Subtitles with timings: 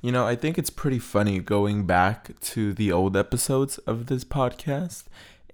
[0.00, 4.24] You know, I think it's pretty funny going back to the old episodes of this
[4.24, 5.04] podcast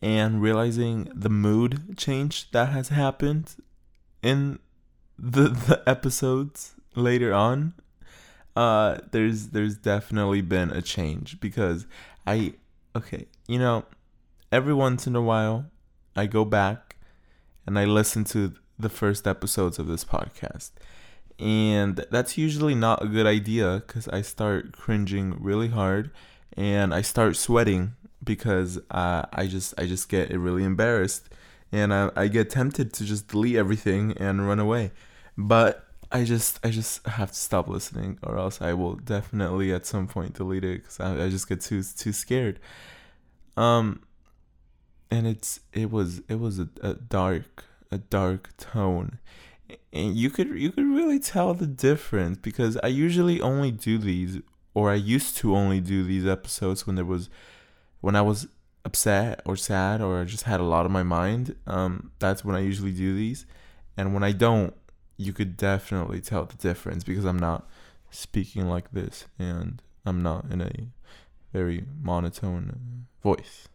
[0.03, 3.55] and realizing the mood change that has happened
[4.23, 4.59] in
[5.19, 7.73] the the episodes later on.
[8.55, 11.87] Uh there's there's definitely been a change because
[12.27, 12.53] I
[12.95, 13.87] okay, you know,
[14.53, 15.71] every once in a while
[16.15, 16.97] I go back
[17.67, 20.73] and I listen to the first episodes of this podcast
[21.39, 26.11] and that's usually not a good idea because I start cringing really hard
[26.57, 31.29] and I start sweating because uh, I just I just get really embarrassed
[31.73, 34.93] and I, I get tempted to just delete everything and run away.
[35.37, 39.87] But I just I just have to stop listening or else I will definitely at
[39.87, 42.61] some point delete it because I, I just get too too scared.
[43.57, 44.03] Um
[45.11, 49.19] and it's it was it was a, a dark a dark tone
[49.93, 54.41] and you could you could really tell the difference because I usually only do these
[54.75, 57.31] or I used to only do these episodes when there was
[58.01, 58.49] when I was
[58.85, 61.57] upset or sad or I just had a lot on my mind.
[61.67, 63.47] Um, that's when I usually do these,
[63.97, 64.75] and when I don't,
[65.17, 67.69] you could definitely tell the difference because I'm not
[68.11, 70.71] speaking like this and I'm not in a
[71.53, 73.69] very monotone voice.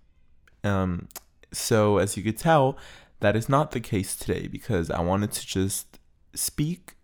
[0.63, 1.07] Um,
[1.51, 2.77] so as you could tell,
[3.19, 5.99] that is not the case today because I wanted to just
[6.33, 6.95] speak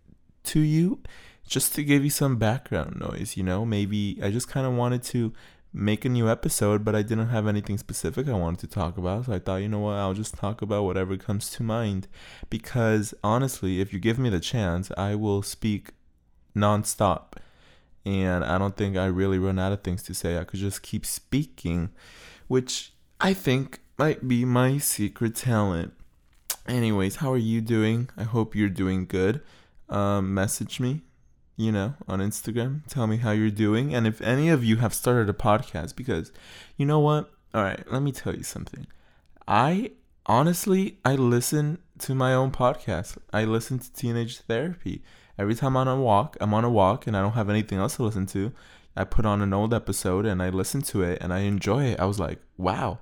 [0.43, 1.01] to you
[1.47, 3.65] just to give you some background noise, you know?
[3.65, 5.33] Maybe I just kind of wanted to
[5.75, 9.25] make a new episode, but I didn't have anything specific I wanted to talk about.
[9.25, 12.07] So I thought, you know what, I'll just talk about whatever comes to mind.
[12.49, 15.89] Because honestly, if you give me the chance, I will speak
[16.55, 17.33] nonstop.
[18.05, 20.37] And I don't think I really run out of things to say.
[20.37, 21.89] I could just keep speaking,
[22.47, 25.93] which I think might be my secret talent.
[26.67, 28.09] Anyways, how are you doing?
[28.17, 29.41] I hope you're doing good.
[29.87, 31.03] Um, message me,
[31.55, 32.87] you know, on Instagram.
[32.87, 33.93] Tell me how you're doing.
[33.93, 36.31] And if any of you have started a podcast, because
[36.75, 37.31] you know what?
[37.53, 38.87] All right, let me tell you something.
[39.47, 39.91] I
[40.25, 43.17] honestly, I listen to my own podcast.
[43.31, 45.03] I listen to Teenage Therapy.
[45.37, 47.77] Every time I'm on a walk, I'm on a walk and I don't have anything
[47.77, 48.51] else to listen to.
[48.95, 51.99] I put on an old episode and I listen to it and I enjoy it.
[51.99, 52.99] I was like, wow,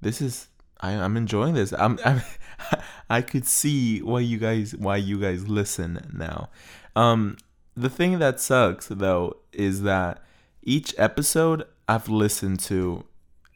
[0.00, 0.48] this is
[0.80, 1.72] I, I'm enjoying this.
[1.72, 2.22] I'm, I'm
[3.08, 6.48] I could see why you guys why you guys listen now.
[6.94, 7.36] Um,
[7.76, 10.22] the thing that sucks though is that
[10.62, 13.04] each episode I've listened to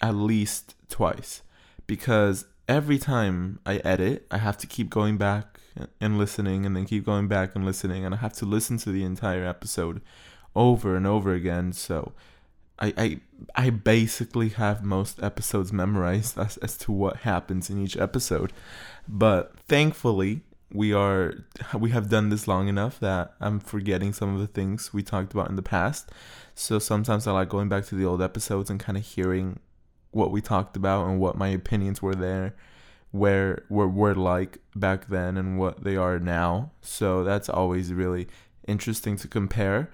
[0.00, 1.42] at least twice
[1.86, 5.58] because every time I edit, I have to keep going back
[6.00, 8.92] and listening and then keep going back and listening and I have to listen to
[8.92, 10.00] the entire episode
[10.54, 11.72] over and over again.
[11.72, 12.12] So
[12.80, 13.20] I, I
[13.56, 18.52] I basically have most episodes memorized as, as to what happens in each episode.
[19.08, 20.42] But thankfully,
[20.72, 21.34] we are
[21.78, 25.32] we have done this long enough that I'm forgetting some of the things we talked
[25.32, 26.10] about in the past.
[26.54, 29.60] So sometimes I like going back to the old episodes and kind of hearing
[30.12, 32.54] what we talked about and what my opinions were there,
[33.10, 36.72] where were were like back then and what they are now.
[36.80, 38.28] So that's always really
[38.66, 39.90] interesting to compare.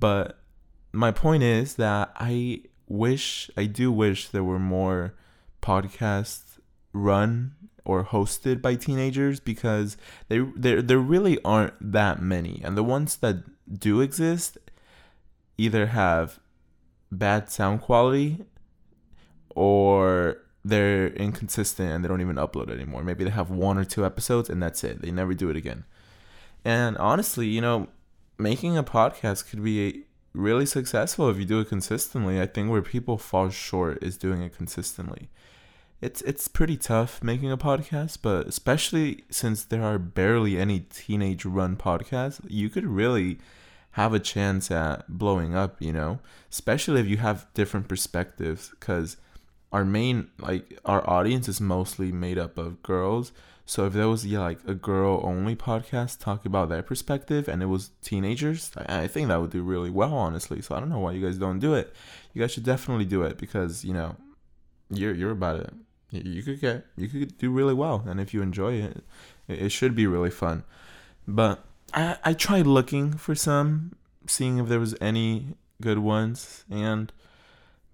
[0.00, 0.38] But
[0.96, 5.14] my point is that I wish I do wish there were more
[5.62, 6.58] podcasts
[6.92, 9.96] run or hosted by teenagers because
[10.28, 13.36] they there there really aren't that many and the ones that
[13.78, 14.58] do exist
[15.58, 16.40] either have
[17.10, 18.44] bad sound quality
[19.54, 23.02] or they're inconsistent and they don't even upload anymore.
[23.04, 25.00] Maybe they have one or two episodes and that's it.
[25.00, 25.84] They never do it again.
[26.64, 27.86] And honestly, you know,
[28.38, 30.06] making a podcast could be
[30.36, 32.40] really successful if you do it consistently.
[32.40, 35.28] I think where people fall short is doing it consistently.
[36.00, 41.44] It's it's pretty tough making a podcast, but especially since there are barely any teenage
[41.44, 43.38] run podcasts, you could really
[43.92, 46.20] have a chance at blowing up, you know?
[46.50, 49.16] Especially if you have different perspectives cuz
[49.72, 53.32] our main like our audience is mostly made up of girls
[53.68, 57.64] so if there was yeah, like a girl only podcast talking about their perspective and
[57.64, 60.62] it was teenagers, I think that would do really well, honestly.
[60.62, 61.92] So I don't know why you guys don't do it.
[62.32, 64.14] You guys should definitely do it because you know
[64.88, 65.74] you're you're about it.
[66.12, 69.04] You could get you could do really well, and if you enjoy it,
[69.48, 70.62] it should be really fun.
[71.26, 73.96] But I I tried looking for some,
[74.28, 77.12] seeing if there was any good ones, and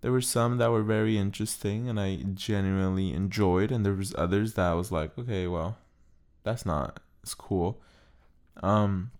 [0.02, 4.54] there were some that were very interesting and I genuinely enjoyed, and there was others
[4.54, 5.78] that I was like, okay, well,
[6.42, 7.80] that's not as cool.
[8.62, 9.12] Um,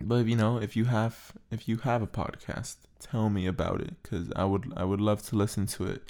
[0.00, 3.94] but you know, if you have if you have a podcast, tell me about it
[4.02, 6.02] because I would I would love to listen to it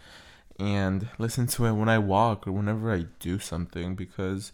[0.59, 4.53] and listen to it when I walk or whenever I do something because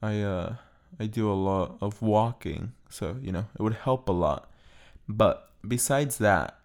[0.00, 0.54] I uh
[1.00, 4.50] I do a lot of walking, so you know it would help a lot.
[5.08, 6.57] But besides that,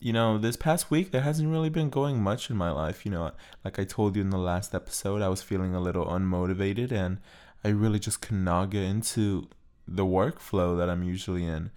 [0.00, 3.04] you know, this past week there hasn't really been going much in my life.
[3.04, 3.32] You know,
[3.64, 7.18] like I told you in the last episode, I was feeling a little unmotivated and
[7.62, 9.48] I really just could not get into
[9.86, 11.70] the workflow that I'm usually in.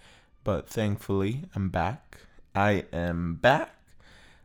[0.44, 2.20] But thankfully, I'm back.
[2.56, 3.76] I am back.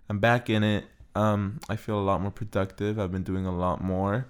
[0.09, 0.87] I'm back in it.
[1.15, 2.99] Um, I feel a lot more productive.
[2.99, 4.27] I've been doing a lot more,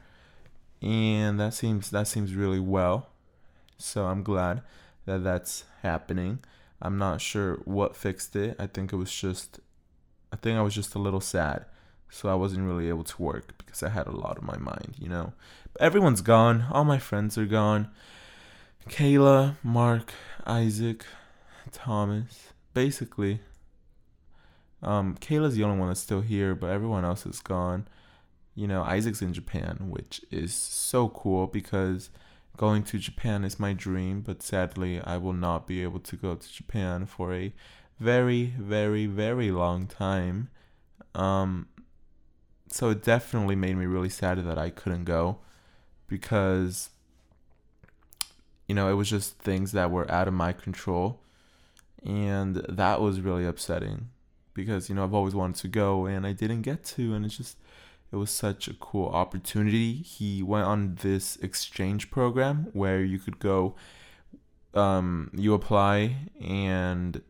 [0.81, 3.09] and that seems that seems really well.
[3.77, 4.62] So I'm glad
[5.05, 6.41] that that's happening.
[6.81, 8.57] I'm not sure what fixed it.
[8.59, 9.61] I think it was just,
[10.33, 11.67] I think I was just a little sad.
[12.11, 14.95] So I wasn't really able to work because I had a lot on my mind,
[14.99, 15.35] you know.
[15.73, 16.67] But everyone's gone.
[16.71, 17.91] All my friends are gone.
[18.89, 20.13] Kayla, Mark,
[20.47, 21.05] Isaac,
[21.71, 22.53] Thomas.
[22.73, 23.41] Basically,
[24.83, 27.89] um, Kayla's the only one that's still here, but everyone else is gone.
[28.55, 32.11] You know, Isaac's in Japan, which is so cool because
[32.59, 36.35] Going to Japan is my dream, but sadly, I will not be able to go
[36.35, 37.55] to Japan for a
[38.01, 40.51] very, very, very long time.
[41.15, 41.69] Um,
[42.69, 45.39] so it definitely made me really sad that I couldn't go
[46.09, 46.91] because,
[48.67, 51.21] you know, it was just things that were out of my control.
[52.05, 54.09] And that was really upsetting
[54.53, 57.15] because, you know, I've always wanted to go and I didn't get to.
[57.15, 57.57] And it's just,
[58.11, 59.95] it was such a cool opportunity.
[59.97, 63.75] He went on this exchange program where you could go,
[64.75, 67.21] um, you apply and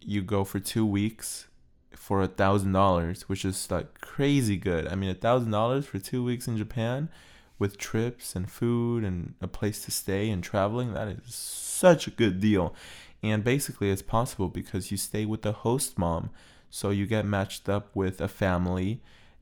[0.00, 1.46] you go for two weeks
[1.94, 4.88] for a thousand dollars, which is like crazy good.
[4.88, 7.08] I mean, a thousand dollars for two weeks in Japan
[7.58, 12.10] with trips and food and a place to stay and traveling, that is such a
[12.10, 12.74] good deal.
[13.22, 16.30] And basically, it's possible because you stay with the host mom.
[16.68, 19.00] So you get matched up with a family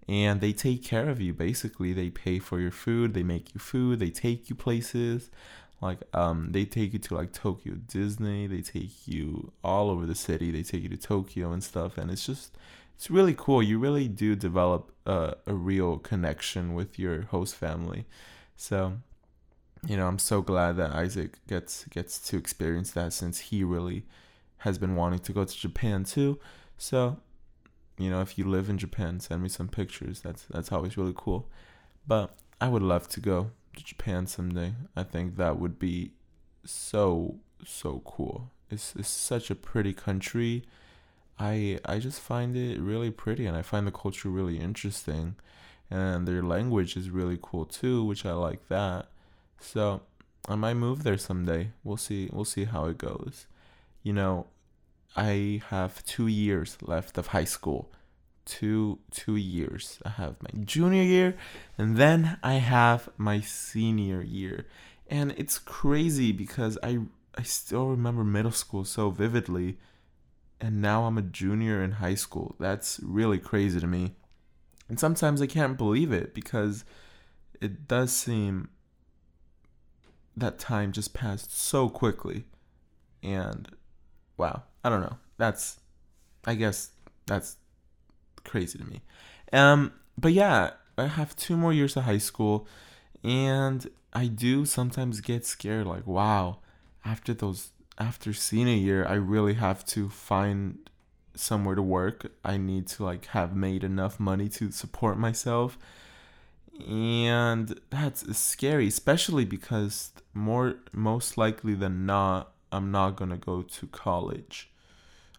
[0.09, 1.93] and they take care of you basically.
[1.93, 5.31] They pay for your food they make you food they take you places.
[5.81, 10.15] Like um they take you to like Tokyo Disney they take you all over the
[10.15, 12.57] city they take you to Tokyo and stuff and it's just
[12.97, 13.63] it's really cool.
[13.63, 18.05] You really do develop a, a real connection with your host family.
[18.57, 18.99] So
[19.87, 24.05] you know I'm so glad that Isaac gets gets to experience that since he really
[24.59, 26.39] has been wanting to go to Japan too.
[26.79, 27.19] So
[27.99, 30.21] you know, if you live in Japan, send me some pictures.
[30.21, 31.49] That's that's always really cool.
[32.07, 34.75] But I would love to go to Japan someday.
[34.97, 36.13] I think that would be
[36.65, 38.51] so so cool.
[38.71, 40.65] It's it's such a pretty country.
[41.39, 45.37] I I just find it really pretty and I find the culture really interesting.
[45.91, 49.09] And their language is really cool too, which I like that.
[49.61, 50.03] So
[50.49, 51.71] I might move there someday.
[51.85, 53.47] We'll see we'll see how it goes.
[54.03, 54.47] You know,
[55.17, 57.93] I have two years left of high school.
[58.45, 59.99] Two two years.
[60.05, 61.35] I have my junior year
[61.79, 64.67] and then I have my senior year.
[65.09, 67.01] And it's crazy because I
[67.37, 69.79] I still remember middle school so vividly
[70.61, 72.55] and now I'm a junior in high school.
[72.59, 74.15] That's really crazy to me.
[74.89, 76.85] And sometimes I can't believe it because
[77.61, 78.69] it does seem
[80.37, 82.45] that time just passed so quickly.
[83.23, 83.71] And
[84.37, 85.17] wow, I don't know.
[85.37, 85.81] That's,
[86.45, 86.91] I guess,
[87.27, 87.57] that's
[88.45, 89.03] crazy to me.
[89.53, 92.67] Um, but yeah, I have two more years of high school,
[93.23, 95.87] and I do sometimes get scared.
[95.87, 96.59] Like, wow,
[97.05, 100.79] after those, after senior year, I really have to find
[101.35, 102.33] somewhere to work.
[102.45, 105.79] I need to like have made enough money to support myself.
[106.89, 113.87] And that's scary, especially because more most likely than not, I'm not gonna go to
[113.89, 114.71] college.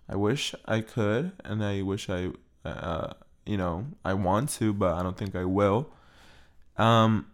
[0.08, 2.32] I wish I could, and I wish I,
[2.64, 3.14] uh,
[3.46, 5.90] you know, I want to, but I don't think I will.
[6.78, 7.28] Um,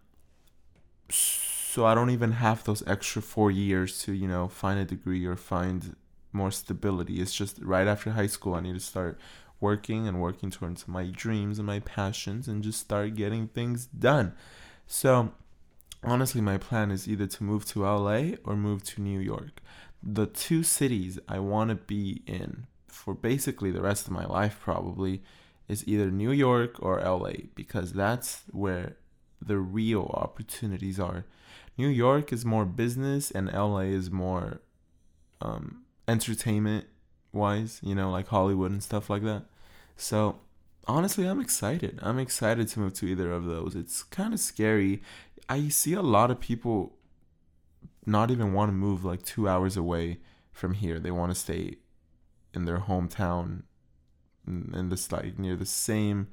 [1.10, 5.26] so I don't even have those extra four years to, you know, find a degree
[5.26, 5.96] or find
[6.32, 7.22] more stability.
[7.22, 9.20] It's just right after high school, I need to start
[9.60, 14.34] working and working towards my dreams and my passions and just start getting things done.
[14.88, 15.34] So,
[16.04, 19.62] honestly, my plan is either to move to LA or move to New York
[20.04, 24.60] the two cities I want to be in for basically the rest of my life
[24.62, 25.22] probably
[25.68, 28.98] is either New York or LA because that's where
[29.42, 31.26] the real opportunities are.
[31.78, 34.62] New York is more business and LA is more
[35.42, 36.86] um, entertainment
[37.32, 39.46] wise, you know, like Hollywood and stuff like that.
[39.96, 40.40] So
[40.88, 42.00] honestly, I'm excited.
[42.02, 43.76] I'm excited to move to either of those.
[43.76, 45.02] It's kind of scary.
[45.48, 46.98] I see a lot of people
[48.06, 50.20] not even want to move like two hours away
[50.52, 51.00] from here.
[51.00, 51.78] They want to stay
[52.54, 53.64] in their hometown
[54.48, 56.28] in this like near the same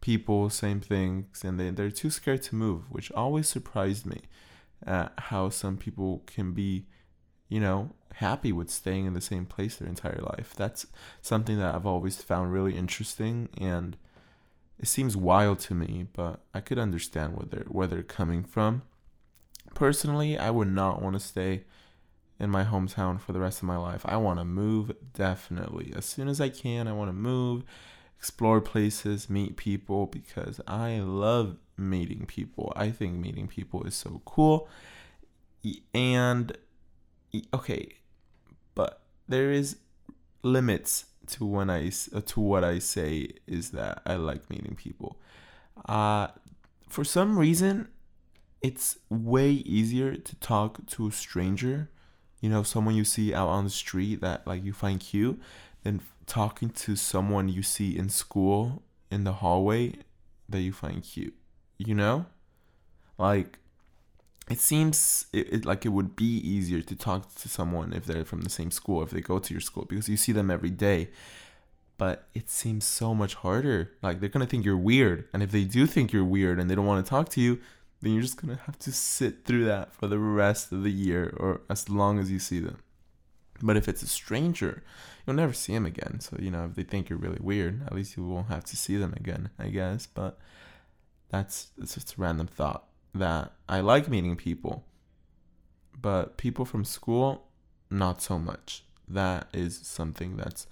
[0.00, 4.22] people, same things, and they they're too scared to move, which always surprised me.
[4.84, 6.86] At how some people can be,
[7.48, 10.54] you know, happy with staying in the same place their entire life.
[10.56, 10.86] That's
[11.20, 13.96] something that I've always found really interesting and
[14.82, 18.82] it seems wild to me, but I could understand where they're where they're coming from.
[19.74, 21.64] Personally, I would not want to stay
[22.38, 24.02] in my hometown for the rest of my life.
[24.04, 25.92] I want to move definitely.
[25.96, 27.62] As soon as I can, I want to move,
[28.18, 32.72] explore places, meet people because I love meeting people.
[32.76, 34.68] I think meeting people is so cool.
[35.94, 36.56] And
[37.54, 37.96] okay,
[38.74, 39.76] but there is
[40.42, 45.20] limits to when I uh, to what I say is that I like meeting people.
[45.86, 46.28] Uh,
[46.88, 47.88] for some reason,
[48.62, 51.90] it's way easier to talk to a stranger,
[52.40, 55.40] you know, someone you see out on the street that like you find cute,
[55.82, 59.94] than talking to someone you see in school in the hallway
[60.48, 61.34] that you find cute.
[61.78, 62.26] You know,
[63.18, 63.58] like
[64.50, 68.24] it seems it, it, like it would be easier to talk to someone if they're
[68.24, 70.70] from the same school if they go to your school because you see them every
[70.70, 71.08] day
[71.96, 75.64] but it seems so much harder like they're gonna think you're weird and if they
[75.64, 77.60] do think you're weird and they don't want to talk to you
[78.02, 81.34] then you're just gonna have to sit through that for the rest of the year
[81.38, 82.78] or as long as you see them.
[83.62, 84.82] But if it's a stranger
[85.26, 86.20] you'll never see them again.
[86.20, 88.76] So you know if they think you're really weird at least you won't have to
[88.76, 90.06] see them again i guess.
[90.06, 90.38] But
[91.30, 94.84] that's it's just a random thought that I like meeting people,
[96.00, 97.48] but people from school,
[97.90, 98.84] not so much.
[99.08, 100.66] That is something that's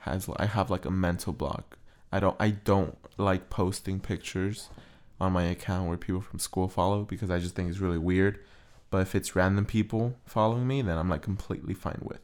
[0.00, 1.78] has I have like a mental block.
[2.12, 4.68] I don't I don't like posting pictures
[5.20, 8.40] on my account where people from school follow because I just think it's really weird.
[8.90, 12.20] But if it's random people following me, then I'm like completely fine with.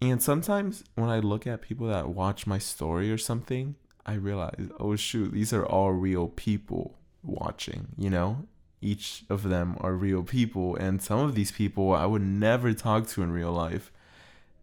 [0.00, 4.68] And sometimes when I look at people that watch my story or something, I realize,
[4.78, 8.46] oh shoot, these are all real people watching, you know?
[8.80, 13.08] Each of them are real people, and some of these people I would never talk
[13.08, 13.90] to in real life,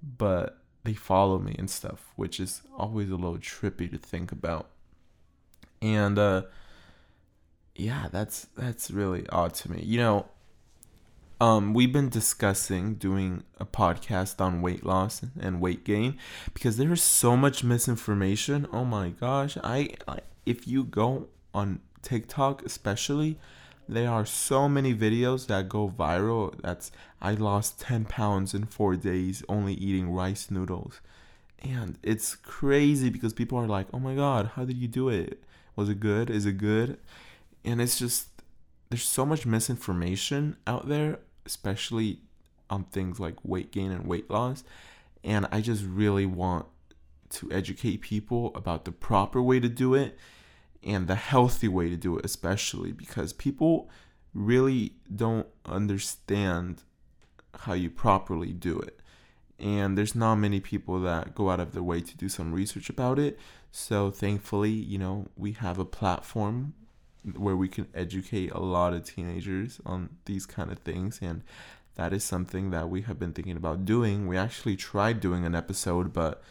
[0.02, 4.70] but they follow me and stuff, which is always a little trippy to think about.
[5.82, 6.44] And uh
[7.76, 9.82] yeah, that's that's really odd to me.
[9.84, 10.26] You know,
[11.42, 16.18] um, we've been discussing doing a podcast on weight loss and weight gain
[16.54, 18.68] because there is so much misinformation.
[18.72, 23.40] Oh my gosh, I, I if you go on TikTok especially,
[23.90, 26.54] there are so many videos that go viral.
[26.62, 31.02] That's I lost 10 pounds in four days only eating rice noodles.
[31.62, 35.42] And it's crazy because people are like, oh my god, how did you do it?
[35.76, 36.30] Was it good?
[36.30, 37.00] Is it good?
[37.66, 38.28] And it's just,
[38.90, 42.20] there's so much misinformation out there, especially
[42.70, 44.64] on things like weight gain and weight loss.
[45.24, 46.66] And I just really want
[47.30, 50.18] to educate people about the proper way to do it
[50.84, 53.90] and the healthy way to do it, especially because people
[54.34, 56.84] really don't understand
[57.60, 59.00] how you properly do it.
[59.60, 62.90] And there's not many people that go out of their way to do some research
[62.90, 63.40] about it.
[63.72, 66.74] So thankfully, you know, we have a platform
[67.36, 71.42] where we can educate a lot of teenagers on these kind of things and
[71.96, 74.28] that is something that we have been thinking about doing.
[74.28, 76.42] We actually tried doing an episode, but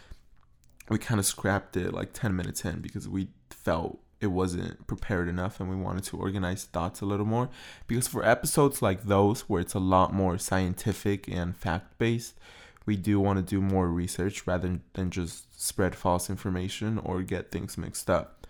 [0.89, 5.29] we kind of scrapped it like 10 minutes in because we felt it wasn't prepared
[5.29, 7.49] enough and we wanted to organize thoughts a little more
[7.89, 12.39] because for episodes like those where it's a lot more scientific and fact based
[12.87, 17.51] we do want to do more research rather than just spread false information or get
[17.51, 18.47] things mixed up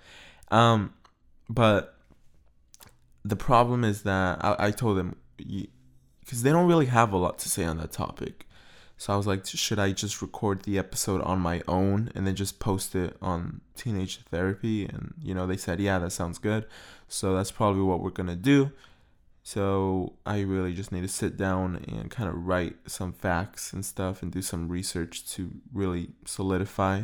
[0.50, 0.92] um,
[1.48, 1.96] but
[3.24, 7.38] the problem is that i, I told them because they don't really have a lot
[7.40, 8.46] to say on that topic
[9.02, 12.36] so I was like, should I just record the episode on my own and then
[12.36, 14.84] just post it on Teenage Therapy?
[14.84, 16.66] And, you know, they said, yeah, that sounds good.
[17.08, 18.70] So that's probably what we're going to do.
[19.42, 23.84] So I really just need to sit down and kind of write some facts and
[23.84, 27.02] stuff and do some research to really solidify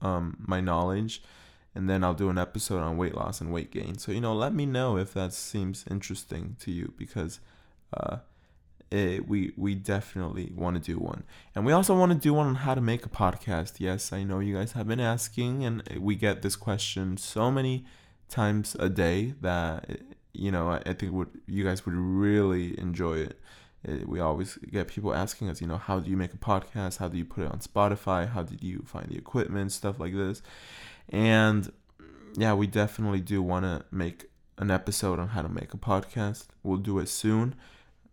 [0.00, 1.20] um, my knowledge.
[1.74, 3.98] And then I'll do an episode on weight loss and weight gain.
[3.98, 7.40] So, you know, let me know if that seems interesting to you because
[7.96, 8.18] uh,
[8.90, 12.46] it, we we definitely want to do one, and we also want to do one
[12.46, 13.74] on how to make a podcast.
[13.78, 17.84] Yes, I know you guys have been asking, and we get this question so many
[18.28, 20.00] times a day that
[20.32, 23.38] you know I, I think would you guys would really enjoy it.
[23.84, 24.08] it.
[24.08, 26.96] We always get people asking us, you know, how do you make a podcast?
[26.96, 28.26] How do you put it on Spotify?
[28.28, 29.72] How did you find the equipment?
[29.72, 30.42] Stuff like this,
[31.10, 31.72] and
[32.36, 34.26] yeah, we definitely do want to make
[34.58, 36.46] an episode on how to make a podcast.
[36.62, 37.54] We'll do it soon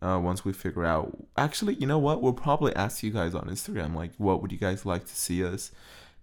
[0.02, 1.18] uh, once we figure out.
[1.38, 2.22] Actually, you know what?
[2.22, 5.44] We'll probably ask you guys on Instagram, like, what would you guys like to see
[5.44, 5.72] us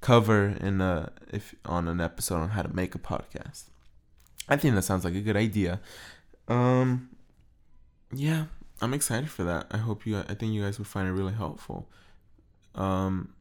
[0.02, 3.64] cover in a if on an episode on how to make a podcast.
[4.48, 5.80] I think that sounds like a good idea.
[6.48, 7.08] Um,
[8.12, 8.46] yeah,
[8.82, 9.68] I'm excited for that.
[9.70, 10.18] I hope you.
[10.18, 11.88] I think you guys would find it really helpful.
[12.74, 13.32] Um.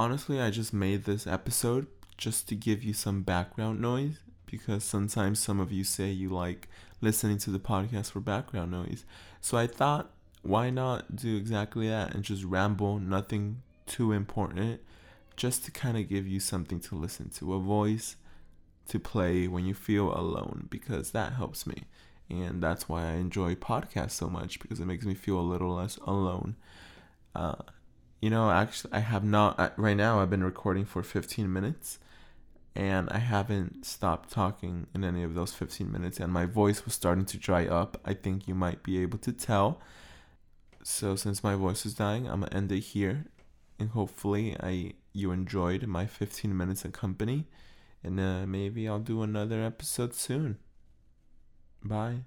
[0.00, 5.38] Honestly, I just made this episode just to give you some background noise because sometimes
[5.38, 6.70] some of you say you like
[7.02, 9.04] listening to the podcast for background noise.
[9.42, 14.80] So I thought, why not do exactly that and just ramble, nothing too important,
[15.36, 18.16] just to kind of give you something to listen to, a voice
[18.88, 21.82] to play when you feel alone, because that helps me.
[22.30, 25.74] And that's why I enjoy podcasts so much because it makes me feel a little
[25.74, 26.56] less alone.
[27.34, 27.56] Uh,
[28.20, 31.98] you know, actually, I have not, right now, I've been recording for 15 minutes
[32.74, 36.94] and I haven't stopped talking in any of those 15 minutes, and my voice was
[36.94, 38.00] starting to dry up.
[38.04, 39.80] I think you might be able to tell.
[40.82, 43.26] So since my voice is dying, I'm gonna end it here,
[43.78, 47.46] and hopefully I you enjoyed my 15 minutes of company,
[48.04, 50.58] and uh, maybe I'll do another episode soon.
[51.84, 52.24] Bye.